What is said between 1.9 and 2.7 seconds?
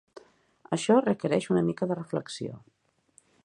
de reflexió.